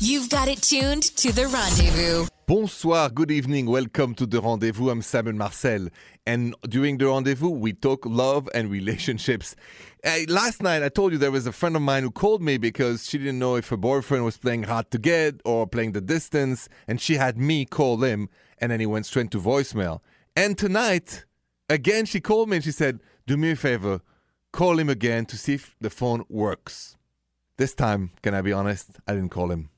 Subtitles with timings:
[0.00, 2.28] You've got it tuned to the rendezvous.
[2.46, 4.90] Bonsoir, good evening, welcome to the rendezvous.
[4.90, 5.88] I'm Simon Marcel,
[6.24, 9.56] and during the rendezvous, we talk love and relationships.
[10.04, 12.58] Uh, last night, I told you there was a friend of mine who called me
[12.58, 16.00] because she didn't know if her boyfriend was playing hard to get or playing the
[16.00, 18.28] distance, and she had me call him,
[18.58, 19.98] and then he went straight to voicemail.
[20.36, 21.24] And tonight,
[21.68, 24.02] again, she called me and she said, Do me a favor,
[24.52, 26.96] call him again to see if the phone works.
[27.56, 29.00] This time, can I be honest?
[29.04, 29.70] I didn't call him.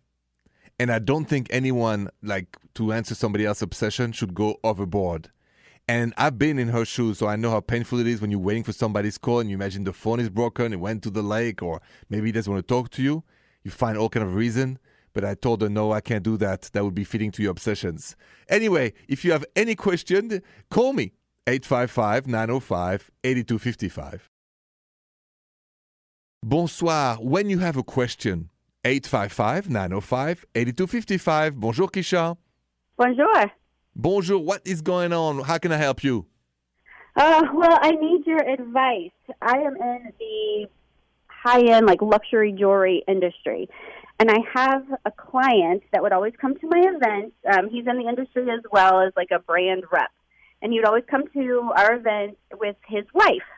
[0.81, 5.29] And I don't think anyone, like, to answer somebody else's obsession should go overboard.
[5.87, 8.41] And I've been in her shoes, so I know how painful it is when you're
[8.41, 11.21] waiting for somebody's call and you imagine the phone is broken, it went to the
[11.21, 13.25] lake, or maybe he doesn't want to talk to you.
[13.63, 14.79] You find all kind of reason.
[15.13, 16.71] But I told her, no, I can't do that.
[16.73, 18.17] That would be feeding to your obsessions.
[18.49, 20.41] Anyway, if you have any question,
[20.71, 21.13] call me
[21.47, 24.31] 855 905 8255.
[26.43, 27.17] Bonsoir.
[27.17, 28.49] When you have a question,
[28.85, 31.61] 855 905 8255.
[31.61, 32.37] Bonjour, Kisha.
[32.97, 33.53] Bonjour.
[33.95, 34.39] Bonjour.
[34.39, 35.45] What is going on?
[35.45, 36.27] How can I help you?
[37.17, 39.11] Uh, well, I need your advice.
[39.43, 40.67] I am in the
[41.27, 43.69] high end, like luxury jewelry industry.
[44.19, 47.35] And I have a client that would always come to my events.
[47.53, 50.11] Um, he's in the industry as well as like a brand rep.
[50.63, 53.49] And he would always come to our event with his wife.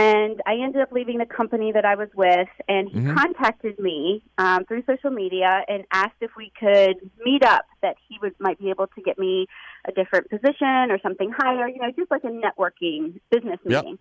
[0.00, 3.14] And I ended up leaving the company that I was with, and he Mhm.
[3.18, 7.66] contacted me um, through social media and asked if we could meet up.
[7.82, 9.46] That he would might be able to get me
[9.84, 11.68] a different position or something higher.
[11.68, 13.84] You know, just like a networking business Yep.
[13.84, 13.98] meeting.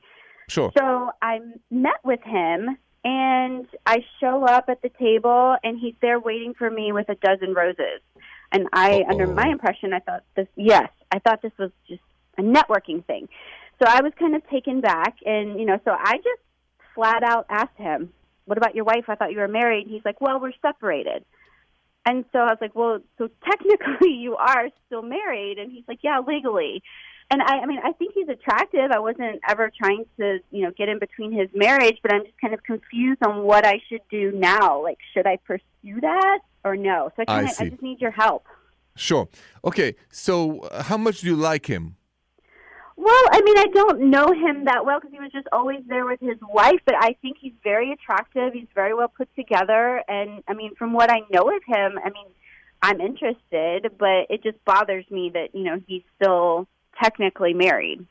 [0.48, 0.72] Sure.
[0.78, 1.40] So I
[1.70, 6.70] met with him, and I show up at the table, and he's there waiting for
[6.70, 8.02] me with a dozen roses.
[8.52, 9.34] And I, under Uh-oh.
[9.42, 10.48] my impression, I thought this.
[10.56, 12.02] Yes, I thought this was just
[12.38, 13.28] a networking thing.
[13.80, 16.42] So I was kind of taken back, and you know, so I just
[16.94, 18.12] flat out asked him,
[18.46, 19.06] "What about your wife?
[19.08, 21.24] I thought you were married." And He's like, "Well, we're separated."
[22.06, 26.00] And so I was like, "Well, so technically you are still married?" And he's like,
[26.02, 26.84] "Yeah, legally."
[27.32, 28.92] And I, I mean, I think he's attractive.
[28.92, 32.40] I wasn't ever trying to, you know, get in between his marriage, but I'm just
[32.42, 34.82] kind of confused on what I should do now.
[34.82, 37.12] Like, should I pursue that or no?
[37.16, 37.54] So I, I kinda.
[37.60, 38.46] I just need your help.
[38.96, 39.30] Sure.
[39.64, 39.96] Okay.
[40.12, 41.98] So, uh, how much do you like him?
[43.02, 46.06] Well, I mean, I don't know him that well because he was just always there
[46.06, 48.52] with his wife, but I think he's very attractive.
[48.52, 50.04] He's very well put together.
[50.10, 52.26] And I mean, from what I know of him, I mean,
[52.82, 56.68] I'm interested, but it just bothers me that, you know, he's still
[57.02, 58.06] technically married.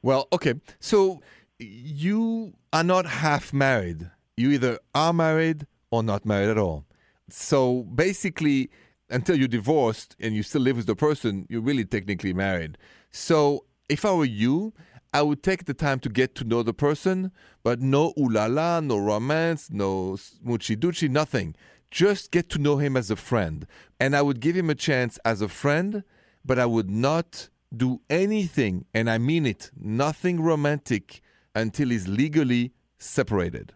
[0.00, 0.54] Well, okay.
[0.78, 1.20] So
[1.58, 4.10] you are not half married.
[4.36, 6.84] You either are married or not married at all.
[7.28, 8.70] So basically,
[9.10, 12.78] until you're divorced and you still live with the person, you're really technically married.
[13.10, 14.72] So if I were you,
[15.12, 17.30] I would take the time to get to know the person,
[17.62, 21.54] but no ooh la la, no romance, no smoochy doochie, nothing.
[21.90, 23.66] Just get to know him as a friend.
[24.00, 26.02] And I would give him a chance as a friend,
[26.44, 31.22] but I would not do anything, and I mean it, nothing romantic
[31.54, 33.72] until he's legally separated.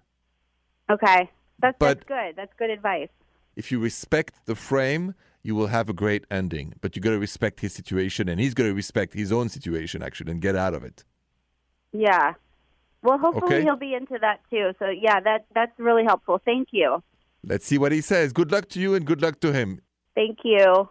[0.91, 1.31] Okay.
[1.61, 2.37] That's, But- that's good.
[2.37, 3.09] That's good advice.
[3.57, 6.75] If you respect the frame, you will have a great ending.
[6.81, 10.03] But you got to respect his situation, and he's got to respect his own situation,
[10.03, 11.05] actually, and get out of it.
[11.93, 12.35] Yeah.
[13.03, 13.63] Well, hopefully Okay.
[13.63, 14.73] he'll be into that too.
[14.79, 16.41] So, yeah, that that's really helpful.
[16.45, 17.03] Thank you.
[17.45, 18.33] Let's see what he says.
[18.33, 19.81] Good luck to you, and good luck to him.
[20.15, 20.89] Thank you.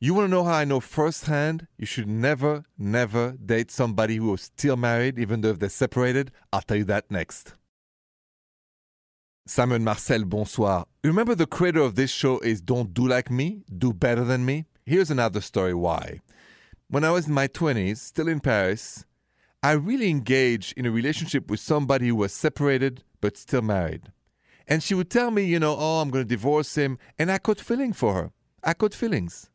[0.00, 1.68] You want to know how I know firsthand?
[1.78, 6.30] You should never, never date somebody who is still married, even though if they're separated.
[6.52, 7.54] I'll tell you that next.
[9.46, 10.86] Simon Marcel, bonsoir.
[11.02, 14.64] Remember the creator of this show is Don't Do Like Me, Do Better Than Me?
[14.86, 16.20] Here's another story why.
[16.88, 19.04] When I was in my 20s, still in Paris,
[19.62, 24.12] I really engaged in a relationship with somebody who was separated but still married.
[24.66, 26.98] And she would tell me, you know, oh, I'm going to divorce him.
[27.18, 28.32] And I caught feeling for her.
[28.62, 29.50] I caught feelings.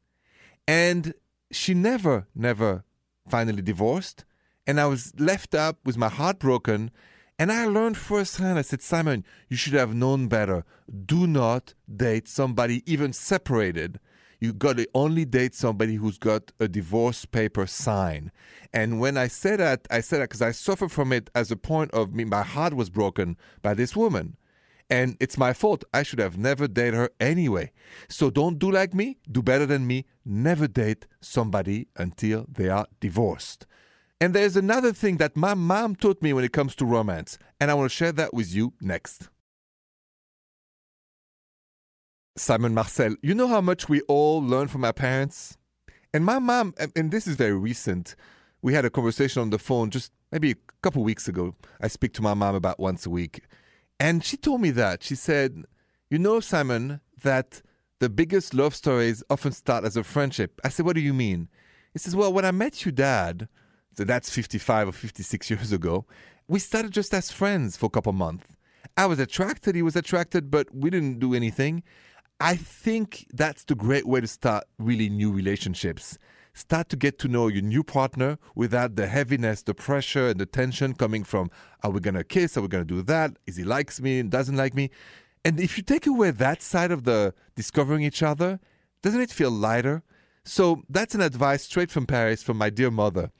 [0.68, 1.16] And
[1.52, 2.84] she never, never
[3.28, 4.24] finally divorced.
[4.68, 6.92] And I was left up with my heart broken.
[7.40, 10.66] And I learned firsthand, I said, Simon, you should have known better.
[11.06, 14.02] Do not date somebody even separated.
[14.42, 18.32] You got to only date somebody who's got a divorce paper signed.
[18.74, 21.56] And when I said that, I said that because I suffered from it as a
[21.56, 24.36] point of me, my heart was broken by this woman.
[24.90, 25.86] And it's my fault.
[25.94, 27.72] I should have never dated her anyway.
[28.10, 30.06] So don't do like me, do better than me.
[30.26, 33.66] Never date somebody until they are divorced.
[34.22, 37.72] And there's another thing that my mom taught me when it comes to romance, and
[37.72, 39.30] I want to share that with you next.
[42.36, 45.58] Simon Marcel, you know how much we all learn from our parents?
[46.14, 48.16] And my mom, and- this is very recent,
[48.62, 51.56] we had a conversation on the phone just maybe a couple weeks ago.
[51.80, 53.44] I speak to my mom about once a week.
[54.00, 55.04] And she told me that.
[55.04, 55.64] She said,
[56.10, 57.62] You know, Simon, that
[58.00, 60.60] the biggest love stories often start as a friendship.
[60.64, 61.50] I said, What do you mean?
[61.94, 63.48] He says, Well, when I met your dad,
[64.08, 66.06] that's 55 or 56 years ago,
[66.48, 68.48] we started just as friends for a couple months.
[68.98, 71.84] I was attracted, he was attracted, but we didn't do anything.
[72.40, 76.18] I think that's the great way to start really new relationships.
[76.54, 80.46] Start to get to know your new partner without the heaviness, the pressure, and the
[80.46, 81.52] tension coming from
[81.84, 82.58] are we gonna kiss?
[82.58, 83.38] Are we gonna do that?
[83.46, 84.90] Is he likes me and doesn't like me?
[85.46, 88.60] And if you take away that side of the discovering each other,
[89.02, 90.04] doesn't it feel lighter?
[90.44, 93.32] So that's an advice straight from Paris from my dear mother.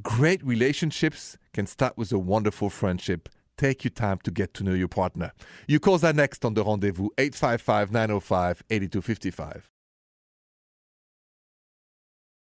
[0.00, 3.28] Great relationships can start with a wonderful friendship.
[3.58, 5.32] Take your time to get to know your partner.
[5.68, 9.70] You call that next on the rendezvous 855 905 8255.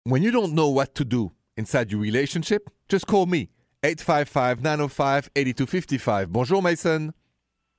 [0.04, 3.50] When you don't know what to do inside your relationship, just call me
[3.82, 6.32] 855 905 8255.
[6.32, 7.14] Bonjour, Mason.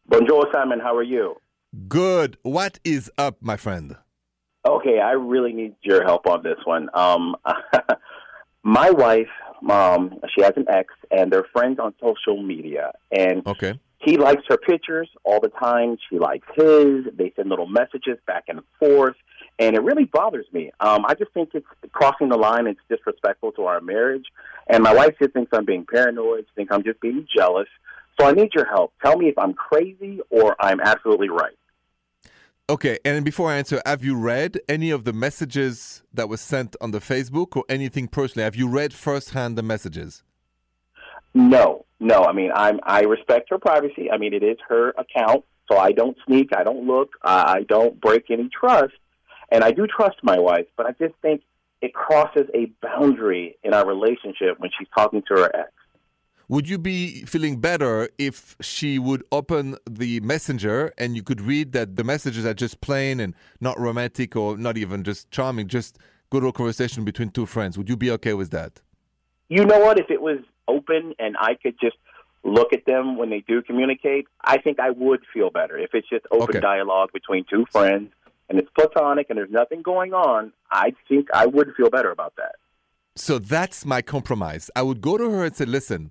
[0.07, 0.81] Bonjour, Simon.
[0.81, 1.37] How are you?
[1.87, 2.39] Good.
[2.43, 3.97] What is up, my friend?
[4.67, 6.89] Okay, I really need your help on this one.
[6.95, 7.37] Um,
[8.65, 9.29] my wife,
[9.71, 13.79] um, she has an ex, and they're friends on social media, and Okay.
[13.99, 15.97] he likes her pictures all the time.
[16.11, 17.07] She likes his.
[17.17, 19.17] They send little messages back and forth,
[19.59, 20.71] and it really bothers me.
[20.81, 22.67] Um, I just think it's crossing the line.
[22.67, 24.27] It's disrespectful to our marriage,
[24.69, 26.47] and my wife just thinks I'm being paranoid.
[26.49, 27.69] She thinks I'm just being jealous.
[28.21, 28.93] So I need your help.
[29.05, 31.57] Tell me if I'm crazy or I'm absolutely right.
[32.71, 36.77] Okay, and before I answer, have you read any of the messages that was sent
[36.81, 38.45] on the Facebook or anything personally?
[38.45, 40.23] Have you read firsthand the messages?
[41.35, 42.25] No, no.
[42.25, 44.11] I mean, I'm I respect her privacy.
[44.11, 47.63] I mean, it is her account, so I don't sneak, I don't look, I I
[47.69, 48.95] don't break any trust,
[49.51, 50.67] and I do trust my wife.
[50.75, 51.43] But I just think
[51.83, 55.71] it crosses a boundary in our relationship when she's talking to her ex.
[56.49, 61.73] Would you be feeling better if she would open the messenger and you could read
[61.73, 65.99] that the messages are just plain and not romantic or not even just charming, just
[66.31, 67.79] good old conversation between two friends?
[67.79, 68.83] Would you be okay with that?
[69.49, 69.99] You know what?
[69.99, 70.39] If it was
[70.69, 71.97] open and I could just
[72.45, 75.79] look at them when they do communicate, I think I would feel better.
[75.79, 76.61] If it's just open Okay.
[76.61, 78.13] dialogue between two friends
[78.51, 82.35] and it's platonic and there's nothing going on, I think I would feel better about
[82.37, 82.57] that.
[83.17, 84.71] So that's my compromise.
[84.77, 86.11] I would go to her and say, listen,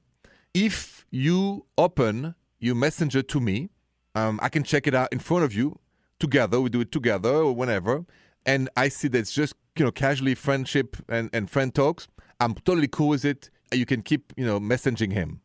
[0.54, 3.70] if you open your messenger to me,
[4.16, 5.80] um, I can check it out in front of you
[6.20, 6.62] together.
[6.62, 8.06] We do it together or whenever.
[8.46, 12.08] And I see that it's just, you know, casually friendship and, and friend talks.
[12.40, 13.50] I'm totally cool with it.
[13.72, 15.42] You can keep, you know, messaging him.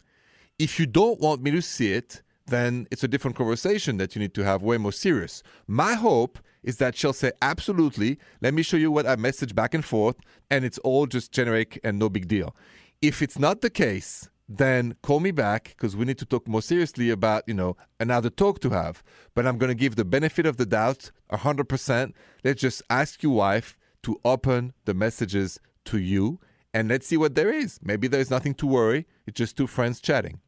[0.59, 4.21] If you don't want me to see it, then it's a different conversation that you
[4.21, 5.43] need to have way more serious.
[5.67, 9.75] My hope is that she'll say, absolutely, let me show you what I message back
[9.75, 10.17] and forth,
[10.51, 12.57] and it's all just generic and no big deal.
[13.01, 16.63] If it's not the case, then call me back because we need to talk more
[16.63, 19.03] seriously about, you know, another talk to have.
[19.35, 22.13] But I'm going to give the benefit of the doubt 100%.
[22.43, 26.41] Let's just ask your wife to open the messages to you
[26.73, 27.79] and let's see what there is.
[27.83, 29.07] Maybe there's nothing to worry.
[29.27, 30.41] It's just two friends chatting.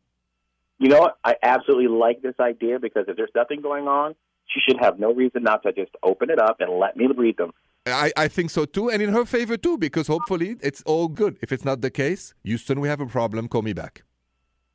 [0.79, 1.19] You know what?
[1.25, 4.15] I absolutely like this idea because if there's nothing going on,
[4.47, 7.37] she should have no reason not to just open it up and let me read
[7.37, 7.53] them.
[7.91, 11.39] I, I think so too, and in her favor too, because hopefully it's all good.
[11.43, 13.49] If it's not the case, Houston, we have a problem.
[13.49, 14.03] Call me back.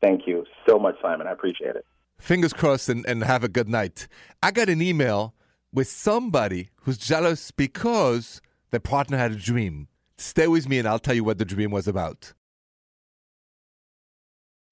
[0.01, 1.27] Thank you so much, Simon.
[1.27, 1.85] I appreciate it.
[2.19, 4.07] Fingers crossed and, and have a good night.
[4.41, 5.33] I got an email
[5.73, 8.41] with somebody who's jealous because
[8.71, 9.87] their partner had a dream.
[10.17, 12.33] Stay with me and I'll tell you what the dream was about.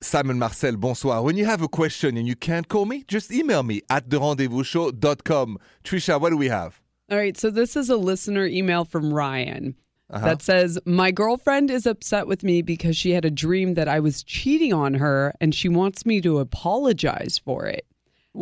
[0.02, 1.22] Simon Marcel, bonsoir.
[1.24, 5.58] When you have a question and you can't call me, just email me at therendezvousshow.com.
[5.84, 6.82] Trisha, what do we have?
[7.14, 9.76] All right, so this is a listener email from Ryan
[10.10, 10.26] uh-huh.
[10.26, 14.00] that says, My girlfriend is upset with me because she had a dream that I
[14.00, 17.86] was cheating on her and she wants me to apologize for it.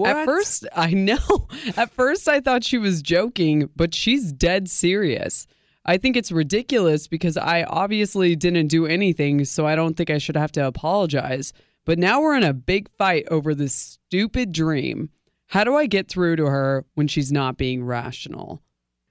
[0.05, 1.49] At first, I know.
[1.75, 5.47] At first, I thought she was joking, but she's dead serious.
[5.85, 10.17] I think it's ridiculous because I obviously didn't do anything, so I don't think I
[10.17, 11.51] should have to apologize.
[11.83, 15.09] But now we're in a big fight over this stupid dream.
[15.51, 18.61] How do I get through to her when she's not being rational?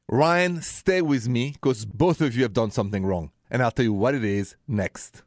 [0.08, 3.30] Ryan, stay with me because both of you have done something wrong.
[3.50, 5.22] And I'll tell you what it is next.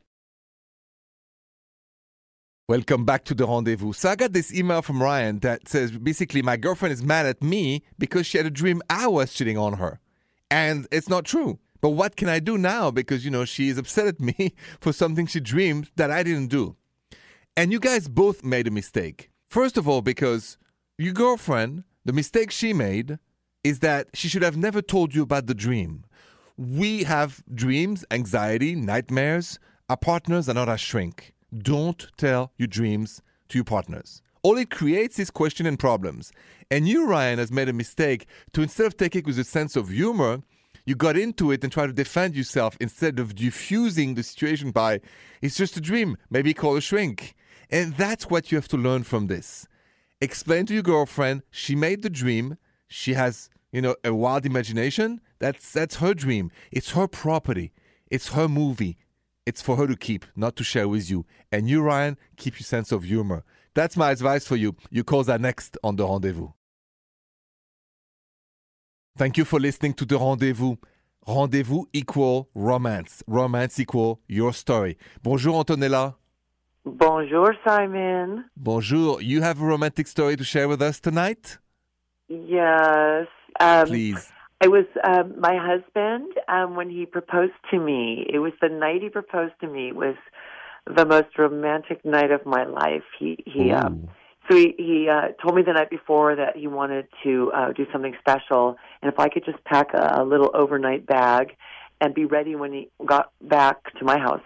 [2.67, 3.93] Welcome back to the rendezvous.
[3.93, 7.43] So I got this email from Ryan that says basically my girlfriend is mad at
[7.43, 9.99] me because she had a dream I was cheating on her.
[10.49, 11.59] And it's not true.
[11.79, 12.89] But what can I do now?
[12.89, 16.47] Because, you know, she is upset at me for something she dreamed that I didn't
[16.47, 16.75] do.
[17.55, 19.29] And you guys both made a mistake.
[19.47, 20.57] First of all, because
[20.97, 23.19] your girlfriend, the mistake she made
[23.63, 26.03] is that she should have never told you about the dream.
[26.57, 29.59] We have dreams, anxiety, nightmares.
[29.89, 31.33] Our partners are not our shrink.
[31.57, 34.21] Don't tell your dreams to your partners.
[34.43, 36.31] all it creates is question and problems.
[36.69, 39.75] And you, Ryan, has made a mistake to instead of taking it with a sense
[39.75, 40.43] of humor,
[40.85, 44.99] you got into it and try to defend yourself instead of diffusing the situation by,
[45.41, 47.35] it's just a dream, maybe call a shrink.
[47.71, 49.65] And that's what you have to learn from this.
[50.23, 55.19] Explain to your girlfriend, she made the dream, she has, you know, a wild imagination.
[55.39, 56.49] That's that's her dream.
[56.71, 57.73] It's her property.
[58.09, 58.95] It's her movie.
[59.45, 61.25] It's for her to keep, not to share with you.
[61.51, 63.43] And you, Ryan, keep your sense of humor.
[63.73, 64.77] That's my advice for you.
[64.89, 66.51] You call that next on the rendezvous.
[69.17, 70.77] Thank you for listening to the rendezvous.
[71.27, 73.23] Rendezvous equal romance.
[73.27, 74.97] Romance equal your story.
[75.21, 76.15] Bonjour, Antonella.
[76.85, 78.45] Bonjour, Simon.
[78.57, 79.21] Bonjour.
[79.21, 81.57] You have a romantic story to share with us tonight?
[82.27, 83.27] Yes.
[83.59, 84.31] Um, Please.
[84.61, 88.25] It was um, my husband um, when he proposed to me.
[88.31, 89.89] It was the night he proposed to me.
[89.89, 90.15] It was
[90.85, 93.03] the most romantic night of my life.
[93.19, 94.09] He he um,
[94.49, 97.85] so he he uh, told me the night before that he wanted to uh, do
[97.91, 101.55] something special, and if I could just pack a, a little overnight bag
[102.01, 104.43] and be ready when he got back to my house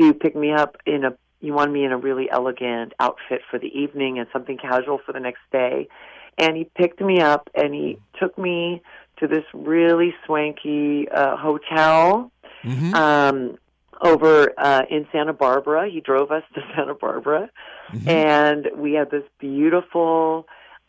[0.00, 3.58] to pick me up in a he wanted me in a really elegant outfit for
[3.58, 5.88] the evening and something casual for the next day.
[6.36, 8.82] And he picked me up and he took me
[9.18, 12.30] to this really swanky uh, hotel
[12.64, 12.94] Mhm.
[12.94, 13.58] um,
[14.02, 15.88] over uh, in Santa Barbara.
[15.88, 17.50] He drove us to Santa Barbara,
[17.92, 18.08] Mhm.
[18.08, 20.46] and we had this beautiful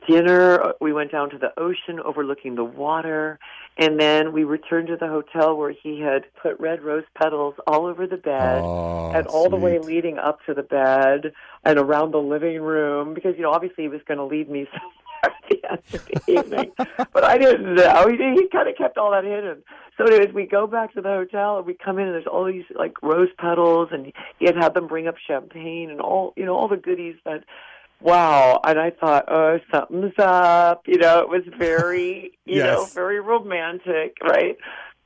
[0.09, 0.61] dinner.
[0.61, 3.39] Uh, we went down to the ocean overlooking the water,
[3.77, 7.85] and then we returned to the hotel where he had put red rose petals all
[7.85, 11.31] over the bed Oh, and all the way leading up to the bed
[11.63, 14.67] and around the living room because you know obviously he was going to lead me
[14.71, 16.71] somewhere at the end of the evening,
[17.13, 18.07] but I didn't know.
[18.07, 19.63] He, he kind of kept all that hidden.
[19.97, 22.45] So, anyways, we go back to the hotel and we come in and there's all
[22.45, 26.45] these like rose petals and he had had them bring up champagne and all you
[26.45, 27.43] know all the goodies that.
[28.01, 30.83] Wow, and I thought, oh, something's up.
[30.87, 34.57] You know, it was very, you know, very romantic, right?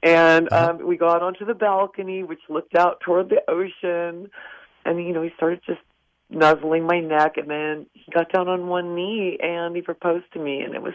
[0.04, 0.72] And Uh-huh.
[0.80, 4.30] um, we got onto the balcony, which looked out toward the ocean.
[4.86, 5.80] And, you know, he started just
[6.30, 7.38] nuzzling my neck.
[7.38, 10.60] And then he got down on one knee and he proposed to me.
[10.62, 10.94] And it was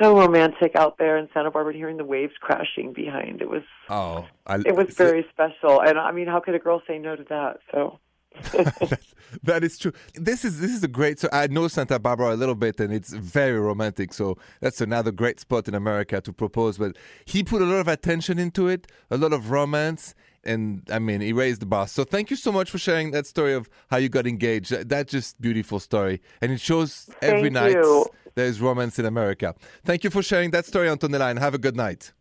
[0.00, 3.42] so romantic out there in Santa Barbara, hearing the waves crashing behind.
[3.42, 5.80] It was, Oh, I, it was very special.
[5.82, 7.58] And I mean, how could a girl say no to that?
[7.70, 7.98] So.
[9.42, 9.92] that is true.
[10.14, 11.18] This is this is a great.
[11.18, 14.12] So I know Santa Barbara a little bit, and it's very romantic.
[14.12, 16.78] So that's another great spot in America to propose.
[16.78, 20.98] But he put a lot of attention into it, a lot of romance, and I
[20.98, 21.88] mean, he raised the bar.
[21.88, 24.70] So thank you so much for sharing that story of how you got engaged.
[24.70, 28.06] That- That's just beautiful story, and it shows every Thank night you.
[28.34, 29.54] there's romance in America.
[29.84, 32.12] Thank you for sharing that story, Antonella, and have a good night.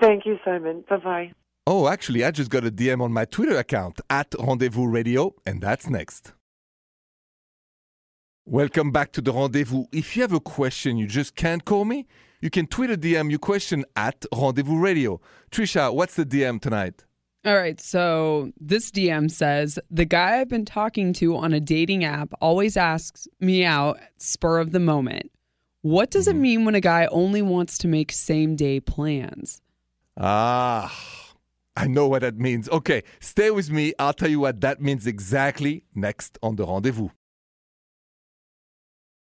[0.00, 0.84] Thank you, Simon.
[0.88, 1.32] Bye bye.
[1.66, 5.60] Oh, actually, I just got a DM on my Twitter account at Rendezvous Radio, and
[5.60, 6.32] that's next.
[8.46, 9.84] Welcome back to the Rendezvous.
[9.92, 12.06] If you have a question you just can't call me,
[12.40, 15.20] you can tweet a DM your question at Rendezvous Radio.
[15.50, 17.04] Trisha, what's the DM tonight?
[17.44, 22.04] All right, so this DM says the guy I've been talking to on a dating
[22.04, 25.30] app always asks me out at spur of the moment.
[25.82, 29.62] What does it mean when a guy only wants to make same day plans?
[30.18, 30.94] Ah,
[31.76, 32.68] I know what that means.
[32.68, 33.94] Okay, stay with me.
[33.98, 37.08] I'll tell you what that means exactly next on the Rendezvous.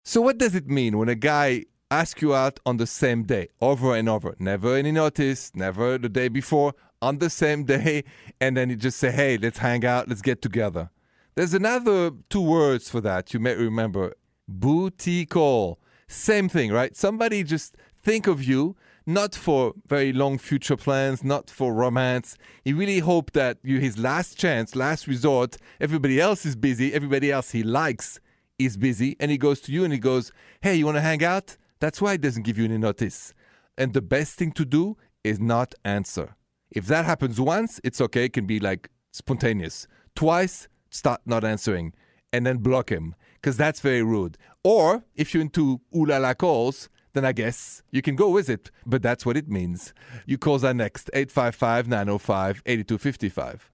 [0.05, 3.49] So, what does it mean when a guy asks you out on the same day,
[3.61, 4.37] over and over?
[4.39, 8.05] Never any notice, never the day before, on the same day,
[8.41, 10.91] and then you just say, hey, let's hang out, let's get together.
[11.35, 14.15] There's another two words for that you may remember
[14.49, 15.81] booty call.
[16.09, 16.97] Same thing, right?
[16.97, 22.37] Somebody just think of you, not for very long future plans, not for romance.
[22.65, 25.57] He really hoped that you his last chance, last resort.
[25.81, 28.21] Everybody else is busy, everybody else he likes
[28.59, 31.57] is busy, and he goes to you and he goes, Hey, you wanna hang out?
[31.79, 33.33] That's why he doesn't give you any notice.
[33.79, 36.35] And the best thing to do is not answer.
[36.71, 39.87] If that happens once, it's okay, it can be like spontaneous.
[40.15, 41.93] Twice, start not answering
[42.33, 44.37] and then block him because that's very rude.
[44.65, 48.51] Or if you're into ooh la la calls, then I guess you can go with
[48.51, 49.95] it, but that's what it means.
[50.27, 53.71] You calls are next 855 905 8255.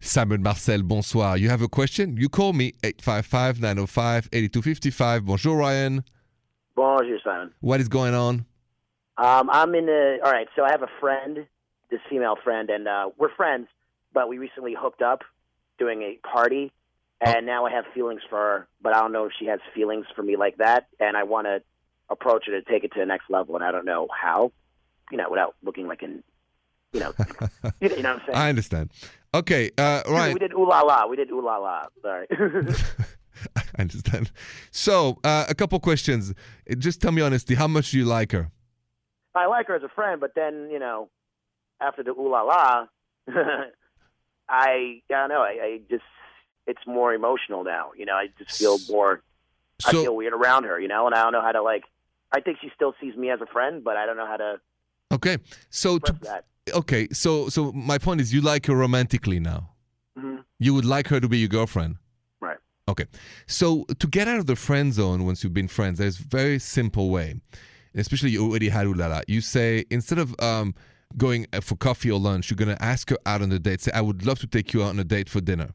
[0.00, 1.36] Simon Marcel, bonsoir.
[1.36, 2.16] You have a question?
[2.16, 5.24] You call me 855 905 8255.
[5.24, 6.04] Bonjour, Ryan.
[6.74, 7.52] Bonjour, Simon.
[7.60, 8.44] What is going on?
[9.18, 10.18] Um, I'm in the.
[10.24, 11.46] All right, so I have a friend,
[11.90, 13.68] this female friend, and uh, we're friends,
[14.12, 15.22] but we recently hooked up
[15.78, 16.72] doing a party,
[17.20, 20.06] and now I have feelings for her, but I don't know if she has feelings
[20.14, 21.62] for me like that, and I want to
[22.10, 24.52] approach her to take it to the next level, and I don't know how,
[25.10, 26.22] you know, without looking like an,
[26.92, 27.12] you know,
[27.80, 28.34] you know what I'm saying.
[28.34, 28.90] I understand.
[29.34, 31.06] Okay, uh, We did ooh la la.
[31.06, 31.86] We did ooh la la.
[32.02, 32.26] Sorry.
[33.56, 34.30] I understand.
[34.70, 36.32] So, uh, a couple questions.
[36.78, 38.50] Just tell me honestly, how much do you like her?
[39.34, 41.10] I like her as a friend, but then you know,
[41.80, 42.86] after the ooh la la,
[43.28, 43.66] I
[44.48, 45.42] I don't know.
[45.42, 46.04] I, I just
[46.66, 47.90] it's more emotional now.
[47.96, 49.22] You know, I just feel more.
[49.84, 50.80] I feel weird around her.
[50.80, 51.84] You know, and I don't know how to like.
[52.32, 54.60] I think she still sees me as a friend, but I don't know how to
[55.12, 55.38] Okay,
[55.70, 56.42] so to,
[56.74, 59.70] okay, so so my point is, you like her romantically now.
[60.18, 60.44] Mhm.
[60.58, 61.96] You would like her to be your girlfriend.
[62.40, 62.58] Right.
[62.88, 63.06] Okay,
[63.46, 66.58] so to get out of the friend zone once you've been friends, there's a very
[66.58, 67.40] simple way.
[67.94, 69.22] Especially you already had ulala.
[69.28, 70.74] You say instead of um,
[71.16, 73.82] going uh, for coffee or lunch, you're gonna ask her out on a date.
[73.82, 75.70] Say, I would love to take you out on a date for dinner.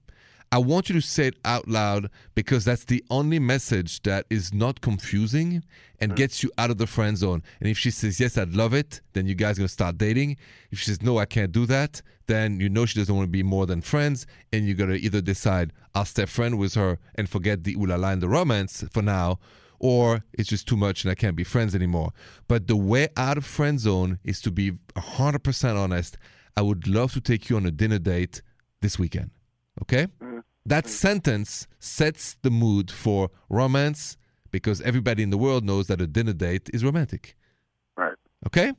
[0.54, 4.54] I want you to say it out loud because that's the only message that is
[4.54, 5.64] not confusing
[6.02, 6.16] and hmm.
[6.16, 7.42] gets you out of the friend zone.
[7.62, 9.98] And if she says, Yes, I'd love it, then you guys are going to start
[9.98, 10.36] dating.
[10.70, 13.32] If she says, No, I can't do that, then you know she doesn't want to
[13.32, 14.28] be more than friends.
[14.52, 17.86] And you're going to either decide, I'll stay friend with her and forget the ooh
[17.86, 19.40] la la and the romance for now,
[19.80, 22.12] or it's just too much and I can't be friends anymore.
[22.50, 26.18] But the way out of friend zone is to be 100% honest.
[26.58, 28.42] I would love to take you on a dinner date
[28.82, 29.32] this weekend.
[29.82, 30.08] Okay?
[30.66, 30.92] That hmm.
[30.92, 34.18] sentence sets the mood for romance
[34.52, 37.36] because everybody in the world knows that a dinner date is romantic.
[37.98, 38.14] Right.
[38.48, 38.74] Okay?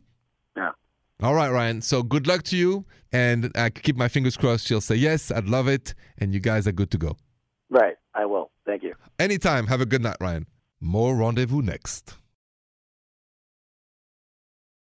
[0.56, 0.70] Yeah.
[1.22, 1.80] All right, Ryan.
[1.82, 2.84] So good luck to you.
[3.12, 5.94] And I keep my fingers crossed she'll say yes, I'd love it.
[6.18, 7.16] And you guys are good to go.
[7.70, 7.96] Right.
[8.14, 8.50] I will.
[8.66, 8.94] Thank you.
[9.18, 9.66] Anytime.
[9.66, 10.46] Have a good night, Ryan.
[10.80, 12.14] More rendezvous next.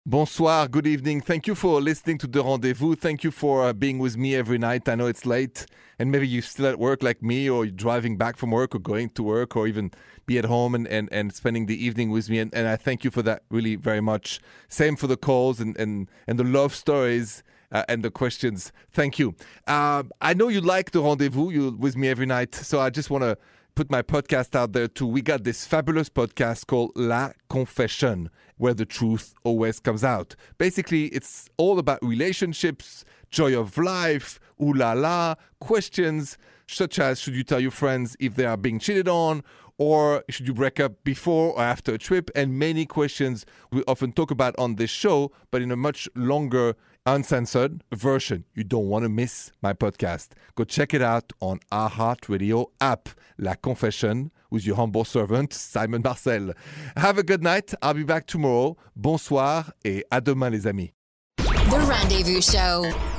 [0.05, 1.21] Bonsoir, good evening.
[1.21, 2.95] Thank you for listening to The Rendezvous.
[2.95, 4.89] Thank you for uh, being with me every night.
[4.89, 5.65] I know it's late,
[5.97, 8.79] and maybe you're still at work like me, or you're driving back from work, or
[8.79, 9.91] going to work, or even
[10.25, 12.39] be at home and, and, and spending the evening with me.
[12.39, 14.41] And, and I thank you for that really very much.
[14.67, 17.41] Same for the calls and, and, and the love stories.
[17.71, 18.71] Uh, and the questions.
[18.91, 19.33] Thank you.
[19.65, 21.49] Uh, I know you like the rendezvous.
[21.49, 22.53] You're with me every night.
[22.53, 23.35] So I just want to
[23.75, 25.07] put my podcast out there too.
[25.07, 28.29] We got this fabulous podcast called La Confession,
[28.63, 30.37] where the truth always comes out.
[30.57, 37.35] Basically, it's all about relationships, joy of life, ooh la la, questions such as should
[37.35, 39.43] you tell your friends if they are being cheated on,
[39.77, 44.13] or should you break up before or after a trip, and many questions we often
[44.13, 48.45] talk about on this show, but in a much longer uncensored version.
[48.53, 50.29] You don't want to miss my podcast.
[50.55, 56.53] Go check it out on iHeartRadio app, La Confession, with your humble servant, Simon Marcel.
[56.97, 57.73] Have a good night.
[57.81, 58.77] I'll be back tomorrow.
[58.95, 60.93] Bonsoir et à demain, les amis.
[61.37, 63.12] The Rendezvous Show.